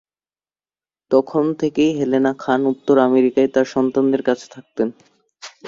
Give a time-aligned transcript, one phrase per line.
[1.11, 4.87] তখন থেকে হেলেনা খান উত্তর আমেরিকায় তার সন্তানদের কাছে থাকতেন।